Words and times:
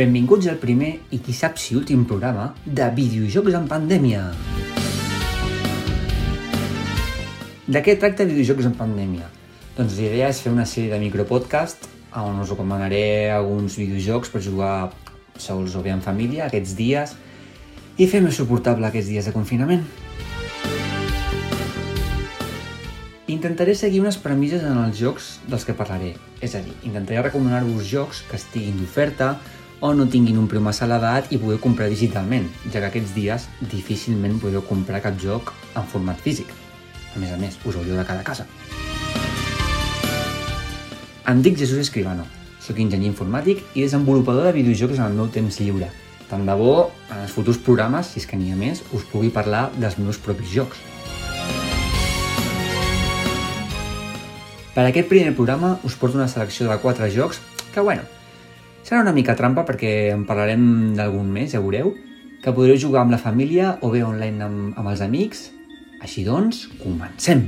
Benvinguts 0.00 0.46
al 0.48 0.56
primer 0.56 0.94
i 1.12 1.18
qui 1.20 1.34
sap 1.36 1.58
si 1.60 1.74
últim 1.76 2.06
programa 2.08 2.46
de 2.64 2.86
videojocs 2.96 3.52
en 3.58 3.66
pandèmia. 3.68 4.22
De 7.68 7.82
què 7.84 7.98
tracta 8.00 8.24
videojocs 8.24 8.70
en 8.70 8.78
pandèmia? 8.78 9.28
Doncs 9.76 9.98
la 9.98 10.06
idea 10.06 10.30
és 10.32 10.40
fer 10.40 10.54
una 10.54 10.64
sèrie 10.64 10.88
de 10.94 11.02
micropodcast 11.02 11.84
on 12.16 12.40
us 12.40 12.48
recomanaré 12.48 13.02
alguns 13.34 13.76
videojocs 13.76 14.32
per 14.32 14.40
jugar 14.40 14.88
sols 15.36 15.76
o 15.76 15.84
bé 15.84 15.92
en 15.92 16.00
família 16.00 16.46
aquests 16.48 16.72
dies 16.80 17.12
i 18.00 18.08
fer 18.08 18.24
més 18.24 18.40
suportable 18.40 18.88
aquests 18.88 19.12
dies 19.12 19.28
de 19.28 19.36
confinament. 19.36 19.84
Intentaré 23.28 23.76
seguir 23.76 24.00
unes 24.00 24.16
premisses 24.18 24.64
en 24.64 24.80
els 24.80 24.96
jocs 24.96 25.34
dels 25.44 25.68
que 25.68 25.76
parlaré, 25.76 26.14
és 26.40 26.56
a 26.56 26.64
dir, 26.64 26.72
intentaré 26.88 27.20
recomanar-vos 27.28 27.84
jocs 27.86 28.24
que 28.26 28.40
estiguin 28.40 28.80
d'oferta 28.80 29.34
o 29.80 29.94
no 29.96 30.04
tinguin 30.12 30.36
un 30.36 30.46
preu 30.48 30.60
massa 30.60 30.84
elevat 30.84 31.30
i 31.32 31.38
podeu 31.40 31.58
comprar 31.60 31.88
digitalment, 31.88 32.50
ja 32.68 32.82
que 32.82 32.90
aquests 32.90 33.14
dies 33.16 33.46
difícilment 33.72 34.36
podeu 34.42 34.60
comprar 34.68 35.00
cap 35.00 35.16
joc 35.20 35.54
en 35.72 35.88
format 35.88 36.20
físic. 36.20 36.52
A 37.16 37.18
més 37.18 37.32
a 37.32 37.38
més, 37.40 37.56
us 37.64 37.76
hauríeu 37.76 37.96
de 37.96 38.04
cada 38.04 38.22
casa. 38.22 38.44
Em 41.30 41.40
dic 41.42 41.56
Jesús 41.56 41.80
Escribano, 41.80 42.26
sóc 42.60 42.78
enginyer 42.78 43.08
informàtic 43.08 43.64
i 43.72 43.86
desenvolupador 43.86 44.50
de 44.50 44.54
videojocs 44.60 45.00
en 45.00 45.08
el 45.08 45.16
meu 45.16 45.32
temps 45.32 45.60
lliure. 45.62 45.88
Tant 46.28 46.44
de 46.46 46.54
bo, 46.54 46.90
en 47.08 47.24
els 47.24 47.32
futurs 47.32 47.58
programes, 47.58 48.12
si 48.12 48.20
és 48.20 48.28
que 48.28 48.36
n'hi 48.38 48.52
ha 48.52 48.60
més, 48.60 48.84
us 48.92 49.08
pugui 49.08 49.32
parlar 49.34 49.70
dels 49.80 49.96
meus 49.98 50.20
propis 50.20 50.52
jocs. 50.52 50.78
Per 54.70 54.84
aquest 54.86 55.08
primer 55.10 55.32
programa 55.34 55.78
us 55.82 55.96
porto 55.98 56.20
una 56.20 56.28
selecció 56.30 56.68
de 56.68 56.78
4 56.78 57.08
jocs 57.10 57.40
que, 57.72 57.80
bueno, 57.80 58.04
serà 58.82 59.00
una 59.04 59.14
mica 59.16 59.36
trampa 59.38 59.64
perquè 59.68 60.12
en 60.14 60.26
parlarem 60.28 60.94
d'algun 60.98 61.32
més, 61.32 61.54
ja 61.54 61.62
veureu, 61.62 61.94
que 62.40 62.54
podreu 62.56 62.78
jugar 62.80 63.04
amb 63.04 63.16
la 63.16 63.20
família 63.20 63.76
o 63.84 63.92
bé 63.92 64.04
online 64.06 64.46
amb, 64.46 64.78
amb 64.78 64.94
els 64.94 65.04
amics. 65.04 65.50
Així 66.00 66.24
doncs, 66.24 66.66
comencem! 66.80 67.44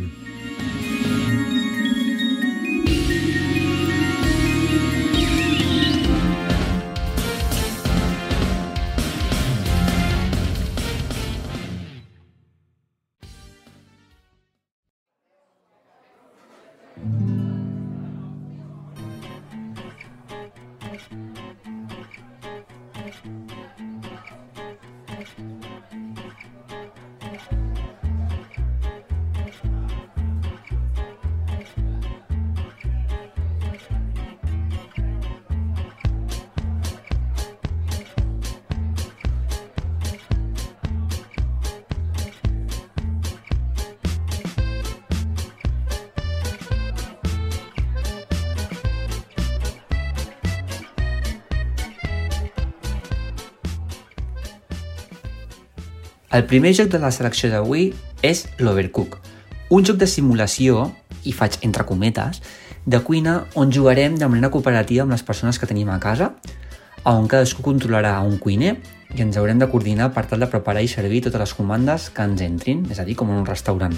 Bye. 23.12 23.41
El 56.32 56.46
primer 56.48 56.70
joc 56.72 56.86
de 56.88 56.96
la 56.96 57.10
selecció 57.12 57.50
d'avui 57.52 57.90
és 58.24 58.46
l'Overcook, 58.56 59.18
un 59.76 59.84
joc 59.84 59.98
de 60.00 60.06
simulació, 60.08 60.86
i 61.28 61.32
faig 61.36 61.58
entre 61.66 61.84
cometes, 61.84 62.38
de 62.88 63.00
cuina 63.04 63.34
on 63.52 63.68
jugarem 63.68 64.16
de 64.16 64.30
manera 64.32 64.48
cooperativa 64.54 65.04
amb 65.04 65.12
les 65.12 65.24
persones 65.28 65.60
que 65.60 65.68
tenim 65.68 65.90
a 65.92 65.98
casa, 66.00 66.30
on 67.04 67.28
cadascú 67.28 67.60
controlarà 67.66 68.14
un 68.24 68.38
cuiner 68.40 68.78
i 69.12 69.20
ens 69.20 69.36
haurem 69.36 69.60
de 69.60 69.68
coordinar 69.68 70.08
per 70.16 70.24
tal 70.30 70.40
de 70.40 70.48
preparar 70.48 70.80
i 70.80 70.88
servir 70.88 71.20
totes 71.28 71.44
les 71.44 71.52
comandes 71.58 72.08
que 72.16 72.24
ens 72.24 72.40
entrin, 72.48 72.80
és 72.88 72.96
a 72.96 73.04
dir, 73.04 73.18
com 73.20 73.28
en 73.28 73.42
un 73.42 73.46
restaurant. 73.52 73.92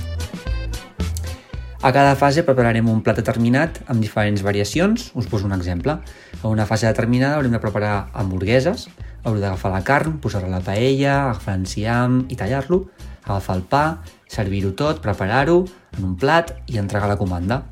A 1.87 1.95
cada 1.95 2.19
fase 2.19 2.43
prepararem 2.43 2.91
un 2.91 3.03
plat 3.07 3.23
determinat 3.23 3.79
amb 3.87 4.03
diferents 4.03 4.43
variacions. 4.43 5.11
Us 5.15 5.31
poso 5.31 5.47
un 5.47 5.55
exemple. 5.55 6.01
A 6.43 6.49
una 6.49 6.67
fase 6.67 6.91
determinada 6.91 7.37
haurem 7.39 7.53
de 7.55 7.61
preparar 7.63 8.09
hamburgueses, 8.13 8.89
haureu 9.25 9.41
d'agafar 9.43 9.73
la 9.73 9.83
carn, 9.85 10.19
posar-la 10.21 10.51
a 10.53 10.59
la 10.59 10.65
paella, 10.65 11.15
agafar 11.25 11.57
l'enciam 11.57 12.23
i 12.29 12.37
tallar-lo, 12.39 12.85
agafar 13.25 13.57
el 13.59 13.65
pa, 13.69 13.85
servir-ho 14.31 14.75
tot, 14.77 15.01
preparar-ho 15.05 15.63
en 15.99 16.11
un 16.11 16.17
plat 16.21 16.53
i 16.69 16.79
entregar 16.81 17.09
la 17.11 17.19
comanda. 17.21 17.63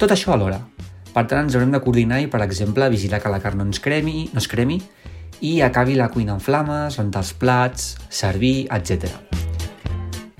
Tot 0.00 0.12
això 0.12 0.34
alhora. 0.34 0.60
Per 1.10 1.24
tant, 1.26 1.44
ens 1.44 1.56
haurem 1.58 1.72
de 1.74 1.82
coordinar 1.82 2.20
i, 2.22 2.28
per 2.30 2.42
exemple, 2.44 2.88
vigilar 2.90 3.20
que 3.22 3.32
la 3.32 3.40
carn 3.42 3.58
no 3.58 3.66
ens 3.68 3.82
cremi, 3.82 4.28
no 4.34 4.42
es 4.42 4.48
cremi 4.50 4.80
i 5.40 5.60
acabi 5.64 5.96
la 5.96 6.10
cuina 6.12 6.36
en 6.36 6.42
flames, 6.44 6.98
rentar 7.00 7.22
els 7.24 7.32
plats, 7.40 7.94
servir, 8.12 8.68
etc. 8.70 9.08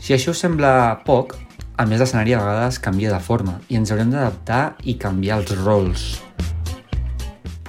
Si 0.00 0.14
això 0.16 0.34
sembla 0.36 1.00
poc, 1.06 1.36
a 1.80 1.86
més 1.88 2.02
l'escenari 2.02 2.34
a 2.36 2.42
vegades 2.42 2.80
canvia 2.84 3.12
de 3.14 3.20
forma 3.24 3.56
i 3.72 3.78
ens 3.80 3.92
haurem 3.92 4.12
d'adaptar 4.12 4.76
i 4.84 4.98
canviar 5.00 5.40
els 5.40 5.54
rols. 5.62 6.10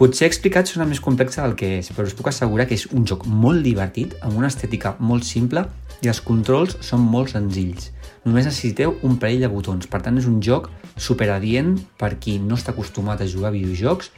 Potser 0.02 0.26
explicat 0.26 0.66
sona 0.66 0.88
més 0.90 0.98
complexa 0.98 1.44
del 1.44 1.52
que 1.54 1.68
és, 1.78 1.92
però 1.94 2.08
us 2.10 2.16
puc 2.18 2.32
assegurar 2.32 2.64
que 2.66 2.74
és 2.74 2.88
un 2.90 3.04
joc 3.06 3.28
molt 3.30 3.62
divertit, 3.62 4.16
amb 4.26 4.40
una 4.40 4.48
estètica 4.50 4.96
molt 4.98 5.28
simple 5.28 5.62
i 6.02 6.10
els 6.10 6.24
controls 6.26 6.74
són 6.82 7.04
molt 7.06 7.30
senzills. 7.36 7.92
Només 8.24 8.48
necessiteu 8.50 8.96
un 9.06 9.20
parell 9.22 9.46
de 9.46 9.50
botons, 9.54 9.86
per 9.86 10.00
tant 10.02 10.18
és 10.18 10.26
un 10.26 10.40
joc 10.42 10.72
superadient 10.98 11.76
per 12.02 12.16
qui 12.24 12.40
no 12.42 12.58
està 12.58 12.74
acostumat 12.74 13.22
a 13.22 13.28
jugar 13.30 13.52
a 13.52 13.54
videojocs 13.54 14.10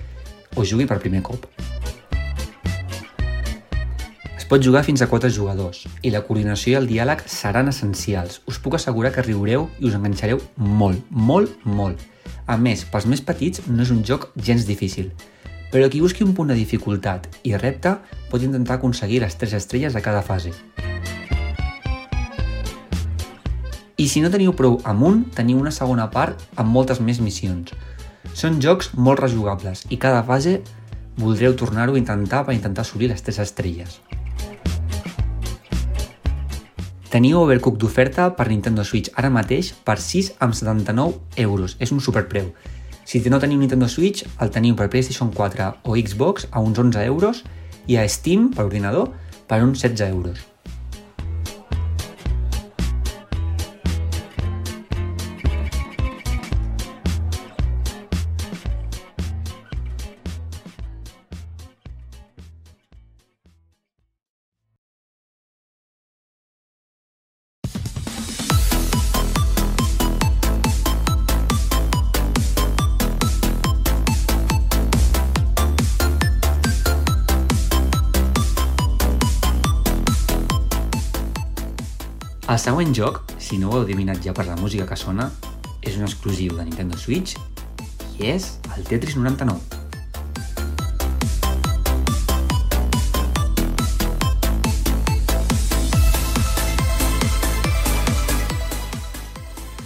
o 0.55 0.63
jugui 0.63 0.87
per 0.87 1.01
primer 1.03 1.19
cop. 1.27 1.49
Es 4.39 4.47
pot 4.47 4.63
jugar 4.63 4.85
fins 4.87 5.03
a 5.03 5.09
4 5.11 5.33
jugadors 5.35 5.83
i 5.99 6.15
la 6.15 6.23
coordinació 6.23 6.77
i 6.77 6.79
el 6.79 6.87
diàleg 6.93 7.27
seran 7.27 7.73
essencials. 7.73 8.39
Us 8.47 8.61
puc 8.63 8.79
assegurar 8.79 9.11
que 9.11 9.27
riureu 9.27 9.67
i 9.83 9.91
us 9.91 9.99
enganxareu 9.99 10.39
molt, 10.55 11.03
molt, 11.11 11.59
molt. 11.67 11.99
A 12.47 12.55
més, 12.55 12.87
pels 12.87 13.11
més 13.11 13.19
petits 13.19 13.67
no 13.67 13.83
és 13.83 13.91
un 13.91 13.99
joc 14.07 14.31
gens 14.39 14.63
difícil, 14.63 15.11
però 15.73 15.89
qui 15.89 16.03
busqui 16.03 16.21
un 16.21 16.35
punt 16.37 16.51
de 16.51 16.53
dificultat 16.53 17.25
i 17.49 17.55
repte 17.57 17.95
pot 18.29 18.43
intentar 18.45 18.75
aconseguir 18.77 19.23
les 19.23 19.33
3 19.41 19.55
estrelles 19.57 19.95
a 19.97 20.03
cada 20.05 20.21
fase. 20.21 20.51
I 23.97 24.05
si 24.05 24.21
no 24.21 24.29
teniu 24.29 24.53
prou 24.53 24.77
amb 24.85 25.01
un, 25.07 25.23
teniu 25.33 25.57
una 25.57 25.73
segona 25.73 26.11
part 26.13 26.37
amb 26.61 26.69
moltes 26.69 27.01
més 27.01 27.17
missions. 27.25 27.73
Són 28.37 28.59
jocs 28.61 28.91
molt 28.93 29.23
rejugables 29.25 29.87
i 29.89 29.97
cada 29.97 30.21
fase 30.27 30.59
voldreu 31.17 31.57
tornar-ho 31.57 31.97
a 31.97 32.01
intentar 32.01 32.43
per 32.45 32.53
intentar 32.53 32.85
assolir 32.85 33.09
les 33.09 33.25
3 33.25 33.41
estrelles. 33.41 33.97
Teniu 37.09 37.39
Overcooked 37.41 37.81
d'oferta 37.81 38.31
per 38.37 38.47
Nintendo 38.49 38.85
Switch 38.85 39.09
ara 39.17 39.33
mateix 39.33 39.73
per 39.85 39.97
6,79 40.01 41.41
euros. 41.41 41.75
És 41.77 41.91
un 41.93 42.01
superpreu. 42.01 42.53
Si 43.13 43.21
no 43.29 43.37
teniu 43.37 43.59
Nintendo 43.61 43.85
Switch, 43.85 44.23
el 44.41 44.49
teniu 44.49 44.73
per 44.73 44.87
PlayStation 44.89 45.29
4 45.29 45.67
o 45.85 45.93
Xbox 45.93 46.47
a 46.49 46.63
uns 46.65 46.79
11 46.81 47.03
euros 47.05 47.43
i 47.85 47.99
a 48.01 48.07
Steam, 48.09 48.47
per 48.55 48.65
ordinador, 48.65 49.11
per 49.45 49.61
uns 49.61 49.85
16 49.85 50.09
euros. 50.09 50.52
El 82.53 82.59
següent 82.61 82.91
joc, 82.93 83.15
si 83.41 83.57
no 83.57 83.71
ho 83.71 83.79
heu 83.79 83.83
adivinat 83.83 84.19
ja 84.21 84.33
per 84.37 84.43
la 84.45 84.53
música 84.59 84.85
que 84.85 84.93
sona, 84.93 85.23
és 85.81 85.95
un 85.97 86.03
exclusiu 86.05 86.53
de 86.53 86.61
Nintendo 86.67 86.99
Switch 87.01 87.33
i 88.19 88.27
és 88.29 88.45
el 88.75 88.85
Tetris 88.85 89.15
99. 89.17 89.57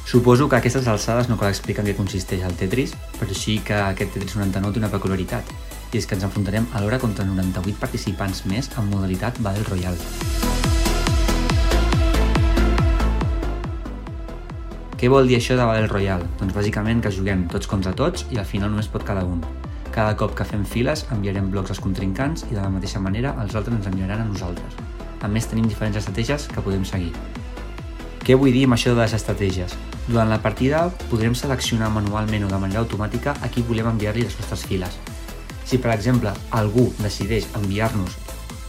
Suposo 0.03 0.49
que 0.49 0.59
a 0.59 0.59
aquestes 0.59 0.91
alçades 0.91 1.31
no 1.31 1.39
cal 1.39 1.55
explicar 1.55 1.85
en 1.85 1.93
què 1.93 1.95
consisteix 1.95 2.43
el 2.43 2.59
Tetris, 2.59 2.97
però 3.15 3.31
sí 3.31 3.61
que 3.63 3.79
aquest 3.79 4.11
Tetris 4.17 4.35
99 4.35 4.75
té 4.75 4.83
una 4.83 4.91
peculiaritat, 4.91 5.55
i 5.93 6.03
és 6.03 6.03
que 6.03 6.19
ens 6.19 6.27
enfrontarem 6.27 6.67
alhora 6.75 6.99
contra 6.99 7.23
98 7.31 7.79
participants 7.79 8.43
més 8.51 8.67
en 8.75 8.91
modalitat 8.91 9.39
Battle 9.39 9.71
Royale. 9.71 10.46
Què 14.97 15.11
vol 15.13 15.27
dir 15.29 15.35
això 15.37 15.53
de 15.53 15.61
Battle 15.61 15.91
Royale? 15.91 16.25
Doncs 16.39 16.55
bàsicament 16.55 17.03
que 17.05 17.11
juguem 17.13 17.43
tots 17.53 17.69
contra 17.69 17.91
tots 17.93 18.23
i 18.33 18.39
al 18.41 18.47
final 18.49 18.71
només 18.73 18.87
pot 18.89 19.03
cada 19.05 19.21
un. 19.29 19.43
Cada 19.93 20.15
cop 20.17 20.31
que 20.33 20.47
fem 20.49 20.63
files 20.65 21.03
enviarem 21.13 21.51
blocs 21.53 21.69
als 21.69 21.81
contrincants 21.83 22.47
i 22.47 22.55
de 22.55 22.63
la 22.63 22.71
mateixa 22.73 22.97
manera 22.97 23.35
els 23.43 23.53
altres 23.53 23.77
ens 23.77 23.85
enviaran 23.91 24.23
a 24.23 24.25
nosaltres. 24.25 24.73
A 25.21 25.29
més 25.29 25.45
tenim 25.51 25.67
diferents 25.69 25.99
estratègies 26.01 26.47
que 26.49 26.63
podem 26.65 26.81
seguir. 26.81 27.11
Què 28.25 28.39
vull 28.41 28.57
dir 28.57 28.65
amb 28.65 28.73
això 28.73 28.95
de 28.95 29.03
les 29.03 29.13
estratègies? 29.13 29.77
Durant 30.07 30.33
la 30.33 30.41
partida 30.41 30.87
podrem 31.11 31.37
seleccionar 31.37 31.91
manualment 31.93 32.49
o 32.49 32.49
de 32.49 32.61
manera 32.65 32.81
automàtica 32.81 33.37
a 33.37 33.53
qui 33.53 33.61
volem 33.69 33.91
enviar-li 33.93 34.25
les 34.25 34.39
nostres 34.41 34.65
files. 34.65 34.97
Si, 35.61 35.77
per 35.77 35.93
exemple, 35.93 36.33
algú 36.49 36.89
decideix 37.03 37.45
enviar-nos 37.61 38.17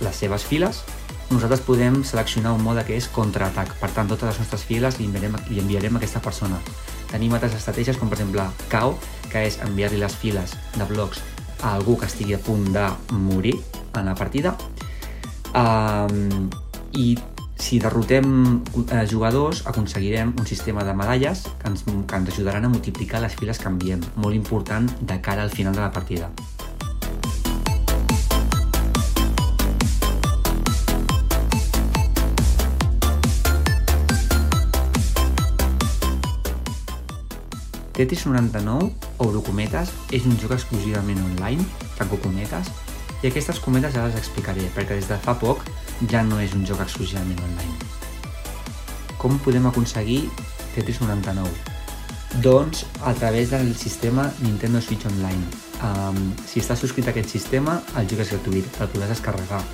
les 0.05 0.25
seves 0.27 0.45
files, 0.45 0.85
nosaltres 1.31 1.63
podem 1.65 2.03
seleccionar 2.05 2.55
un 2.57 2.63
mode 2.65 2.85
que 2.89 2.97
és 2.97 3.09
contraatac. 3.13 3.75
Per 3.81 3.91
tant, 3.95 4.09
totes 4.09 4.31
les 4.31 4.39
nostres 4.43 4.65
files 4.69 4.99
li 4.99 5.09
enviarem, 5.09 5.37
li 5.51 5.63
enviarem 5.63 5.97
a 5.97 6.01
aquesta 6.03 6.23
persona. 6.25 6.61
Tenim 7.11 7.35
altres 7.37 7.57
estratègies 7.57 7.99
com, 8.01 8.11
per 8.11 8.19
exemple, 8.19 8.45
KO, 8.73 8.95
que 9.33 9.47
és 9.49 9.59
enviar-li 9.65 10.01
les 10.01 10.15
files 10.21 10.55
de 10.77 10.89
blocs 10.89 11.23
a 11.63 11.75
algú 11.75 11.97
que 11.99 12.07
estigui 12.07 12.37
a 12.37 12.43
punt 12.43 12.69
de 12.73 12.87
morir 13.13 13.57
en 13.97 14.07
la 14.07 14.15
partida. 14.15 14.55
Um, 15.57 16.49
I 16.93 17.17
si 17.59 17.81
derrotem 17.83 18.63
eh, 18.87 19.07
jugadors, 19.11 19.65
aconseguirem 19.67 20.33
un 20.39 20.47
sistema 20.47 20.85
de 20.85 20.95
medalles 20.95 21.43
que 21.59 21.69
ens, 21.69 21.83
que 21.85 22.17
ens 22.17 22.31
ajudaran 22.31 22.65
a 22.65 22.71
multiplicar 22.71 23.21
les 23.21 23.35
files 23.35 23.59
que 23.59 23.69
enviem, 23.69 24.05
molt 24.17 24.39
important 24.39 24.89
de 25.01 25.21
cara 25.21 25.43
al 25.43 25.51
final 25.51 25.75
de 25.75 25.83
la 25.83 25.91
partida. 25.93 26.31
Tetris 37.99 38.27
99, 38.27 38.93
o 39.19 39.41
Cometes, 39.43 39.91
és 40.15 40.23
un 40.23 40.37
joc 40.39 40.53
exclusivament 40.55 41.19
online, 41.19 41.65
tanco 41.99 42.15
cometes, 42.23 42.69
i 43.25 43.27
aquestes 43.27 43.59
cometes 43.59 43.97
ja 43.97 44.05
les 44.06 44.15
explicaré, 44.15 44.69
perquè 44.77 44.95
des 44.95 45.09
de 45.11 45.17
fa 45.19 45.35
poc 45.35 45.65
ja 46.06 46.21
no 46.23 46.39
és 46.39 46.55
un 46.55 46.62
joc 46.62 46.79
exclusivament 46.85 47.41
online. 47.43 47.75
Com 49.19 49.35
podem 49.43 49.67
aconseguir 49.67 50.29
Tetris 50.77 51.00
99? 51.03 51.50
Doncs 52.45 52.85
a 53.03 53.17
través 53.19 53.50
del 53.50 53.75
sistema 53.75 54.29
Nintendo 54.44 54.79
Switch 54.79 55.11
Online. 55.11 55.43
Um, 55.83 56.23
si 56.47 56.62
estàs 56.62 56.79
subscrit 56.79 57.11
a 57.11 57.17
aquest 57.17 57.35
sistema, 57.35 57.81
el 57.99 58.06
joc 58.06 58.23
és 58.23 58.31
gratuït, 58.31 58.79
el 58.79 58.93
podràs 58.94 59.11
descarregar. 59.17 59.65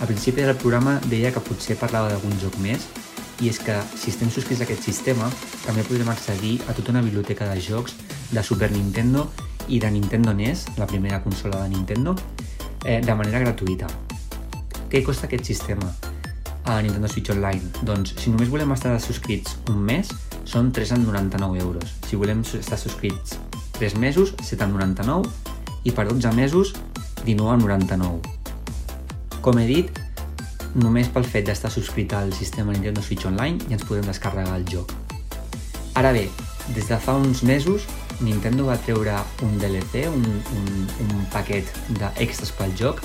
Al 0.00 0.10
principi 0.10 0.42
del 0.42 0.58
programa 0.58 0.98
deia 1.06 1.30
que 1.30 1.44
potser 1.46 1.78
parlava 1.78 2.10
d'algun 2.10 2.34
joc 2.42 2.58
més, 2.58 2.90
i 3.40 3.48
és 3.48 3.58
que 3.58 3.76
si 3.96 4.10
estem 4.12 4.30
subscrits 4.30 4.60
a 4.60 4.66
aquest 4.66 4.84
sistema 4.84 5.28
també 5.64 5.84
podrem 5.88 6.08
accedir 6.12 6.58
a 6.68 6.74
tota 6.76 6.92
una 6.92 7.02
biblioteca 7.04 7.48
de 7.48 7.60
jocs 7.60 7.96
de 8.30 8.42
Super 8.44 8.70
Nintendo 8.72 9.26
i 9.68 9.80
de 9.80 9.90
Nintendo 9.90 10.34
NES, 10.34 10.66
la 10.78 10.86
primera 10.86 11.22
consola 11.22 11.62
de 11.62 11.68
Nintendo, 11.72 12.14
eh, 12.84 13.00
de 13.00 13.14
manera 13.14 13.40
gratuïta. 13.40 13.86
Què 14.90 15.04
costa 15.06 15.26
aquest 15.28 15.46
sistema 15.46 15.92
a 16.64 16.80
Nintendo 16.82 17.08
Switch 17.08 17.30
Online? 17.30 17.62
Doncs 17.86 18.14
si 18.18 18.32
només 18.34 18.50
volem 18.50 18.72
estar 18.74 18.96
subscrits 19.00 19.56
un 19.70 19.78
mes, 19.86 20.10
són 20.44 20.72
3,99 20.72 21.60
euros. 21.62 21.96
Si 22.08 22.18
volem 22.18 22.42
estar 22.42 22.78
subscrits 22.78 23.38
3 23.78 23.96
mesos, 23.96 24.34
7,99 24.42 25.30
i 25.84 25.92
per 25.96 26.08
12 26.08 26.34
mesos, 26.36 26.74
19,99. 27.24 28.20
Com 29.40 29.58
he 29.58 29.66
dit, 29.68 29.99
només 30.74 31.08
pel 31.10 31.26
fet 31.26 31.48
d'estar 31.48 31.70
subscrit 31.72 32.12
al 32.14 32.32
sistema 32.36 32.72
Nintendo 32.74 33.02
Switch 33.02 33.26
Online 33.26 33.58
ja 33.66 33.78
ens 33.78 33.86
podem 33.88 34.06
descarregar 34.06 34.54
el 34.58 34.66
joc. 34.70 34.92
Ara 35.98 36.12
bé, 36.14 36.28
des 36.74 36.86
de 36.86 36.98
fa 37.02 37.16
uns 37.18 37.42
mesos 37.42 37.88
Nintendo 38.20 38.66
va 38.68 38.76
treure 38.84 39.14
un 39.42 39.56
DLC, 39.58 40.04
un, 40.08 40.24
un, 40.60 40.70
un 41.06 41.26
paquet 41.32 41.68
d'extras 41.98 42.52
pel 42.58 42.74
joc, 42.76 43.00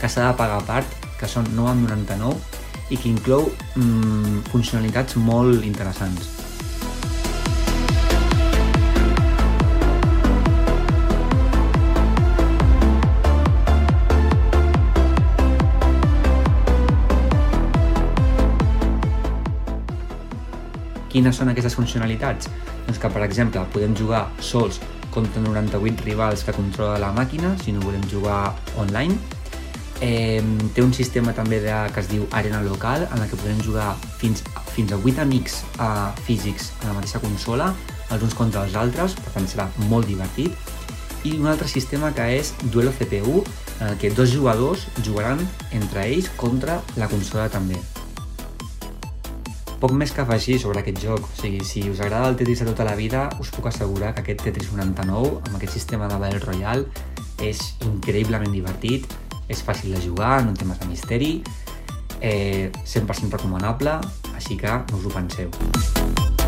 que 0.00 0.08
s'ha 0.08 0.30
de 0.30 0.36
pagar 0.38 0.60
a 0.60 0.66
part 0.66 1.08
que 1.20 1.28
són 1.28 1.48
9,99 1.56 2.38
i 2.90 2.98
que 2.98 3.10
inclou 3.10 3.50
mm, 3.76 4.46
funcionalitats 4.50 5.18
molt 5.20 5.66
interessants. 5.66 6.39
Quines 21.10 21.36
són 21.36 21.50
aquestes 21.50 21.74
funcionalitats? 21.78 22.48
Doncs 22.86 23.02
que, 23.02 23.10
per 23.10 23.24
exemple, 23.26 23.64
podem 23.74 23.96
jugar 23.98 24.28
sols 24.38 24.80
contra 25.10 25.42
98 25.42 26.06
rivals 26.06 26.46
que 26.46 26.54
controla 26.54 27.00
la 27.02 27.10
màquina, 27.12 27.56
si 27.64 27.74
no 27.74 27.82
volem 27.82 28.06
jugar 28.10 28.54
online, 28.78 29.18
Eh, 30.00 30.40
té 30.72 30.80
un 30.80 30.94
sistema 30.96 31.34
també 31.36 31.58
de, 31.60 31.74
que 31.92 32.00
es 32.00 32.08
diu 32.08 32.24
Arena 32.32 32.62
Local, 32.64 33.04
en 33.04 33.20
la 33.20 33.26
que 33.28 33.36
podem 33.36 33.60
jugar 33.60 33.92
fins, 34.16 34.40
fins 34.72 34.94
a 34.96 34.96
8 34.96 35.20
amics 35.26 35.58
eh, 35.76 35.88
físics 36.24 36.70
a 36.80 36.88
la 36.88 36.96
mateixa 36.96 37.20
consola, 37.20 37.68
els 38.10 38.24
uns 38.24 38.36
contra 38.38 38.64
els 38.64 38.78
altres, 38.80 39.18
per 39.20 39.36
tant 39.36 39.48
serà 39.50 39.68
molt 39.92 40.08
divertit. 40.08 40.56
I 41.28 41.36
un 41.36 41.50
altre 41.52 41.68
sistema 41.68 42.14
que 42.16 42.30
és 42.38 42.54
Duelo 42.72 42.96
CPU, 42.96 43.44
en 43.76 43.92
el 43.92 43.98
que 44.00 44.12
dos 44.16 44.32
jugadors 44.32 44.88
jugaran 45.04 45.40
entre 45.70 46.08
ells 46.08 46.32
contra 46.40 46.80
la 46.96 47.12
consola 47.12 47.50
també. 47.52 47.76
Poc 49.80 49.94
més 49.96 50.10
que 50.12 50.20
afegir 50.20 50.58
sobre 50.60 50.82
aquest 50.82 50.98
joc, 51.00 51.24
o 51.24 51.36
sigui, 51.38 51.62
si 51.64 51.86
us 51.88 52.02
agrada 52.04 52.28
el 52.28 52.34
Tetris 52.36 52.60
de 52.60 52.66
tota 52.68 52.84
la 52.84 52.92
vida, 52.98 53.22
us 53.40 53.48
puc 53.54 53.70
assegurar 53.70 54.10
que 54.12 54.20
aquest 54.20 54.44
Tetris 54.44 54.74
99, 54.74 55.38
amb 55.46 55.56
aquest 55.56 55.72
sistema 55.78 56.08
de 56.10 56.18
Battle 56.20 56.42
Royale, 56.44 56.84
és 57.40 57.62
increïblement 57.88 58.52
divertit, 58.52 59.08
és 59.48 59.64
fàcil 59.64 59.96
de 59.96 60.02
jugar, 60.04 60.42
no 60.44 60.52
té 60.52 60.68
massa 60.68 60.84
misteri, 60.90 61.38
eh, 62.20 62.68
100% 62.84 63.40
recomanable, 63.40 63.96
així 64.34 64.60
que 64.60 64.76
no 64.92 65.00
us 65.00 65.08
ho 65.08 65.16
penseu. 65.16 66.39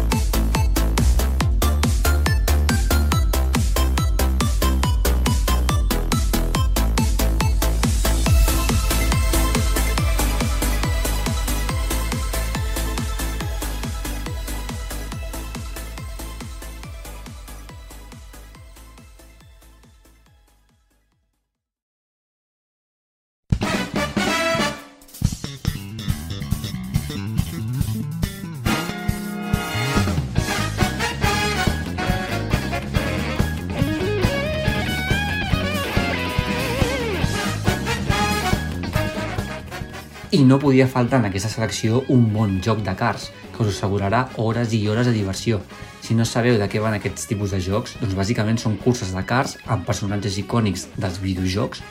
I 40.32 40.38
no 40.48 40.56
podia 40.56 40.86
faltar 40.88 41.18
en 41.20 41.26
aquesta 41.28 41.50
selecció 41.52 41.98
un 42.08 42.22
bon 42.32 42.54
joc 42.64 42.78
de 42.86 42.94
cars, 42.96 43.26
que 43.52 43.60
us 43.60 43.74
assegurarà 43.74 44.22
hores 44.40 44.72
i 44.72 44.80
hores 44.88 45.04
de 45.04 45.12
diversió. 45.12 45.58
Si 46.00 46.16
no 46.16 46.24
sabeu 46.24 46.56
de 46.56 46.70
què 46.72 46.80
van 46.80 46.96
aquests 46.96 47.28
tipus 47.28 47.52
de 47.52 47.60
jocs, 47.60 47.98
doncs 48.00 48.16
bàsicament 48.16 48.56
són 48.56 48.78
curses 48.80 49.12
de 49.12 49.26
cars 49.28 49.58
amb 49.68 49.84
personatges 49.84 50.40
icònics 50.40 50.88
dels 50.96 51.20
videojocs, 51.20 51.84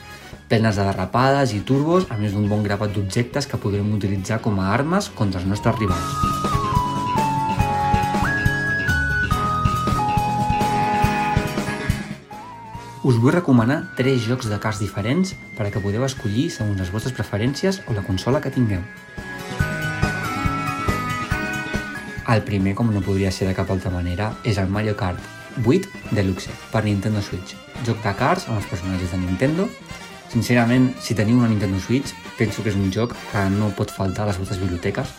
plenes 0.50 0.82
de 0.82 0.90
derrapades 0.90 1.54
i 1.54 1.62
turbos, 1.62 2.10
a 2.10 2.18
més 2.18 2.34
d'un 2.34 2.50
bon 2.50 2.66
grapat 2.66 2.98
d'objectes 2.98 3.46
que 3.46 3.62
podrem 3.62 3.94
utilitzar 3.94 4.42
com 4.42 4.58
a 4.58 4.72
armes 4.74 5.14
contra 5.14 5.38
els 5.38 5.52
nostres 5.54 5.78
rivals. 5.78 6.41
Us 13.02 13.16
vull 13.18 13.34
recomanar 13.34 13.80
tres 13.98 14.28
jocs 14.30 14.46
de 14.46 14.60
cars 14.62 14.78
diferents 14.78 15.32
per 15.58 15.66
a 15.66 15.70
que 15.74 15.80
podeu 15.82 16.04
escollir 16.06 16.52
segons 16.54 16.78
les 16.78 16.92
vostres 16.94 17.16
preferències 17.18 17.80
o 17.90 17.96
la 17.98 18.04
consola 18.06 18.42
que 18.44 18.52
tingueu. 18.54 18.84
El 22.30 22.44
primer, 22.46 22.76
com 22.78 22.92
no 22.94 23.02
podria 23.02 23.32
ser 23.34 23.48
de 23.50 23.56
cap 23.58 23.74
altra 23.74 23.90
manera, 23.90 24.36
és 24.46 24.62
el 24.62 24.70
Mario 24.70 24.94
Kart 25.00 25.18
8 25.66 26.14
Deluxe 26.14 26.54
per 26.70 26.84
Nintendo 26.86 27.26
Switch. 27.26 27.56
Joc 27.88 28.06
de 28.06 28.14
cars 28.22 28.46
amb 28.46 28.62
els 28.62 28.70
personatges 28.70 29.10
de 29.16 29.24
Nintendo. 29.24 29.66
Sincerament, 30.30 30.92
si 31.02 31.18
teniu 31.18 31.42
una 31.42 31.50
Nintendo 31.50 31.82
Switch, 31.82 32.14
penso 32.38 32.62
que 32.62 32.70
és 32.70 32.78
un 32.78 32.94
joc 32.94 33.18
que 33.32 33.50
no 33.58 33.74
pot 33.74 33.90
faltar 33.90 34.28
a 34.28 34.30
les 34.30 34.38
vostres 34.38 34.62
biblioteques 34.62 35.10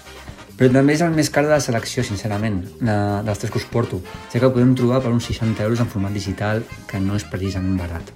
però 0.62 0.71
també 0.71 0.95
és 0.95 1.00
el 1.02 1.11
més 1.11 1.26
car 1.35 1.42
de 1.42 1.50
la 1.50 1.57
selecció, 1.59 2.04
sincerament, 2.07 2.61
de, 2.78 2.95
dels 3.26 3.40
tres 3.42 3.50
que 3.50 3.59
us 3.59 3.64
porto, 3.66 3.99
ja 4.31 4.38
que 4.38 4.47
ho 4.47 4.52
podem 4.54 4.76
trobar 4.78 5.00
per 5.02 5.11
uns 5.11 5.26
60 5.26 5.59
euros 5.64 5.83
en 5.83 5.88
format 5.90 6.14
digital, 6.14 6.62
que 6.87 7.00
no 7.02 7.19
és 7.19 7.25
precisament 7.26 7.81
barat. 7.81 8.12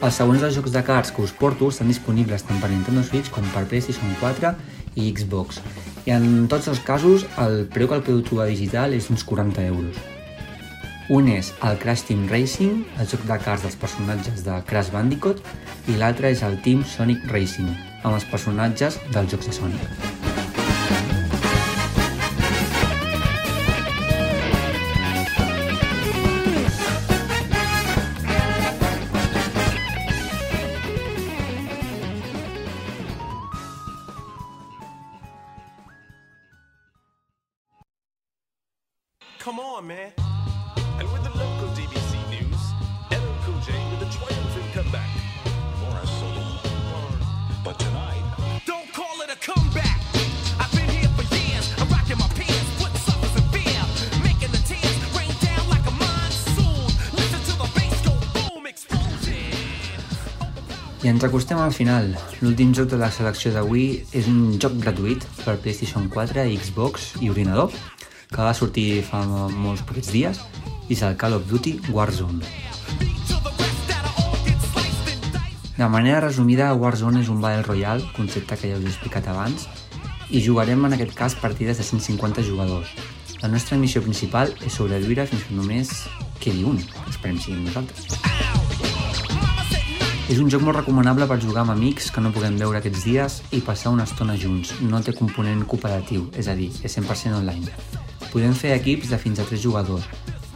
Els 0.00 0.16
següents 0.16 0.48
dels 0.48 0.56
jocs 0.56 0.72
de 0.72 0.86
cards 0.88 1.12
que 1.12 1.28
us 1.28 1.36
porto 1.36 1.68
estan 1.68 1.92
disponibles 1.92 2.48
tant 2.48 2.64
per 2.64 2.72
Nintendo 2.72 3.04
Switch 3.04 3.28
com 3.28 3.44
per 3.52 3.68
PlayStation 3.68 4.16
4 4.24 4.56
i 4.96 5.12
Xbox. 5.12 5.60
I 6.08 6.16
en 6.16 6.46
tots 6.48 6.72
els 6.72 6.80
casos, 6.80 7.28
el 7.36 7.66
preu 7.68 7.92
que 7.92 8.00
el 8.00 8.08
podeu 8.08 8.30
trobar 8.32 8.48
digital 8.48 8.96
és 8.96 9.12
uns 9.12 9.28
40 9.28 9.74
euros. 9.74 10.08
Un 11.08 11.24
és 11.32 11.54
el 11.64 11.78
Crash 11.80 12.02
Team 12.04 12.26
Racing, 12.28 12.82
el 13.00 13.06
joc 13.08 13.22
de 13.24 13.38
cards 13.40 13.62
dels 13.64 13.78
personatges 13.80 14.42
de 14.44 14.58
Crash 14.68 14.90
Bandicoot, 14.92 15.40
i 15.88 15.96
l'altre 15.96 16.28
és 16.28 16.42
el 16.44 16.58
Team 16.60 16.82
Sonic 16.84 17.24
Racing, 17.32 17.72
amb 18.02 18.12
els 18.12 18.28
personatges 18.28 19.00
dels 19.08 19.32
jocs 19.32 19.48
de 19.48 19.56
Sonic. 19.56 19.88
Come 39.40 39.64
on, 39.64 39.86
man. 39.88 40.27
Ens 61.08 61.24
acostem 61.24 61.56
al 61.56 61.72
final. 61.72 62.10
L'últim 62.42 62.74
joc 62.76 62.90
de 62.92 62.98
la 63.00 63.08
selecció 63.08 63.48
d'avui 63.54 64.02
és 64.18 64.26
un 64.28 64.58
joc 64.60 64.74
gratuït 64.82 65.22
per 65.40 65.54
PlayStation 65.62 66.04
4, 66.12 66.44
Xbox 66.60 67.14
i 67.24 67.30
ordinador, 67.32 67.72
que 68.28 68.44
va 68.44 68.52
sortir 68.52 69.00
fa 69.06 69.22
molts 69.24 69.86
pocs 69.88 70.12
dies, 70.12 70.42
i 70.84 70.92
és 70.92 71.02
el 71.08 71.16
Call 71.16 71.38
of 71.38 71.48
Duty 71.48 71.78
Warzone. 71.96 72.44
De 75.78 75.88
manera 75.88 76.20
resumida, 76.26 76.74
Warzone 76.76 77.24
és 77.24 77.32
un 77.32 77.40
Battle 77.40 77.64
Royale, 77.64 78.04
concepte 78.12 78.60
que 78.60 78.74
ja 78.74 78.76
us 78.76 78.84
he 78.84 78.92
explicat 78.92 79.32
abans, 79.32 79.64
i 80.28 80.44
jugarem 80.44 80.84
en 80.84 80.98
aquest 80.98 81.16
cas 81.16 81.38
partides 81.40 81.80
de 81.80 81.88
150 81.88 82.44
jugadors. 82.44 82.92
La 83.40 83.48
nostra 83.48 83.80
missió 83.80 84.04
principal 84.04 84.52
és 84.60 84.76
sobreviure 84.76 85.24
fins 85.30 85.48
que 85.48 85.56
només 85.56 85.94
quedi 86.36 86.68
un, 86.68 86.82
esperem 87.08 87.40
siguin 87.40 87.64
nosaltres. 87.64 88.27
És 90.28 90.36
un 90.36 90.50
joc 90.52 90.60
molt 90.60 90.76
recomanable 90.76 91.24
per 91.24 91.38
jugar 91.40 91.62
amb 91.62 91.72
amics 91.72 92.10
que 92.12 92.20
no 92.20 92.28
puguem 92.34 92.58
veure 92.60 92.82
aquests 92.82 93.04
dies 93.06 93.36
i 93.56 93.62
passar 93.64 93.94
una 93.94 94.04
estona 94.04 94.34
junts. 94.36 94.74
No 94.84 95.00
té 95.00 95.14
component 95.16 95.62
cooperatiu, 95.64 96.26
és 96.36 96.50
a 96.52 96.56
dir, 96.58 96.68
és 96.84 96.96
100% 96.98 97.38
online. 97.38 97.72
Podem 98.28 98.52
fer 98.52 98.74
equips 98.74 99.08
de 99.08 99.16
fins 99.22 99.40
a 99.40 99.46
3 99.48 99.62
jugadors. 99.62 100.04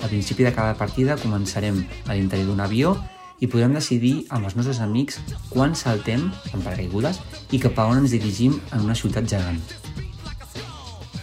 Al 0.02 0.10
principi 0.12 0.44
de 0.44 0.52
cada 0.52 0.76
partida 0.76 1.16
començarem 1.16 1.80
a 2.04 2.12
l'interior 2.12 2.50
d'un 2.50 2.60
avió 2.60 2.92
i 3.40 3.48
podrem 3.48 3.72
decidir 3.72 4.26
amb 4.28 4.44
els 4.44 4.58
nostres 4.60 4.82
amics 4.84 5.22
quan 5.48 5.72
saltem 5.72 6.28
amb 6.52 6.60
paracaigudes 6.60 7.22
i 7.50 7.62
cap 7.62 7.80
a 7.80 7.88
on 7.88 8.04
ens 8.04 8.12
dirigim 8.12 8.60
en 8.74 8.84
una 8.84 8.98
ciutat 8.98 9.24
gegant. 9.24 9.62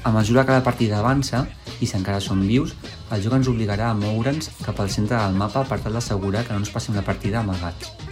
A 0.01 0.09
mesura 0.15 0.47
que 0.47 0.57
la 0.57 0.65
partida 0.65 1.03
avança, 1.03 1.45
i 1.79 1.85
si 1.85 2.01
encara 2.01 2.17
som 2.17 2.41
vius, 2.41 2.73
el 3.13 3.21
joc 3.21 3.37
ens 3.37 3.53
obligarà 3.53 3.93
a 3.93 3.97
moure'ns 3.99 4.49
cap 4.65 4.81
al 4.81 4.89
centre 4.89 5.21
del 5.21 5.37
mapa 5.37 5.67
per 5.69 5.83
tal 5.85 6.01
d'assegurar 6.01 6.47
que 6.47 6.57
no 6.57 6.63
ens 6.65 6.73
passem 6.73 6.97
la 6.97 7.05
partida 7.05 7.43
amagats. 7.45 8.08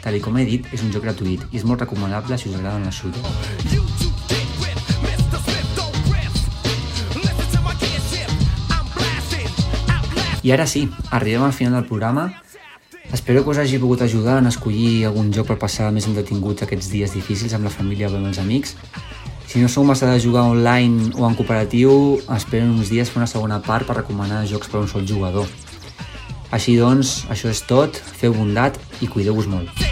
Tal 0.00 0.16
com 0.24 0.38
he 0.40 0.46
dit, 0.48 0.64
és 0.72 0.80
un 0.80 0.92
joc 0.92 1.04
gratuït 1.04 1.42
i 1.52 1.60
és 1.60 1.64
molt 1.68 1.80
recomanable 1.84 2.38
si 2.40 2.48
us 2.48 2.56
agraden 2.56 2.86
les 2.88 2.96
shooters. 2.96 3.78
I 10.42 10.52
ara 10.52 10.64
sí, 10.66 10.88
arribem 11.10 11.42
al 11.44 11.52
final 11.52 11.74
del 11.74 11.84
programa. 11.84 12.30
Espero 13.12 13.44
que 13.44 13.50
us 13.50 13.58
hagi 13.58 13.78
pogut 13.78 14.00
ajudar 14.00 14.38
en 14.38 14.46
escollir 14.48 15.04
algun 15.04 15.28
joc 15.36 15.50
per 15.50 15.58
passar 15.60 15.90
més 15.92 16.06
entretinguts 16.08 16.64
aquests 16.64 16.88
dies 16.88 17.12
difícils 17.12 17.52
amb 17.52 17.68
la 17.68 17.74
família 17.74 18.08
o 18.08 18.16
amb 18.16 18.30
els 18.30 18.40
amics. 18.40 18.76
Si 19.50 19.60
no 19.60 19.68
sou 19.68 19.84
massa 19.84 20.08
de 20.08 20.20
jugar 20.22 20.46
online 20.46 21.10
o 21.18 21.26
en 21.28 21.36
cooperatiu, 21.36 21.92
espero 22.36 22.70
uns 22.70 22.88
dies 22.88 23.10
fer 23.10 23.20
una 23.20 23.28
segona 23.28 23.60
part 23.60 23.84
per 23.84 23.98
recomanar 23.98 24.46
jocs 24.46 24.70
per 24.70 24.80
a 24.80 24.84
un 24.86 24.88
sol 24.88 25.04
jugador. 25.04 25.50
Així 26.54 26.78
doncs, 26.78 27.26
això 27.28 27.50
és 27.50 27.60
tot, 27.66 28.00
feu 28.22 28.32
bondat 28.32 28.78
i 29.02 29.10
cuideu-vos 29.10 29.50
molt. 29.50 29.89